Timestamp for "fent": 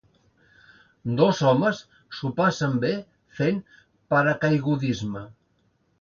3.41-3.61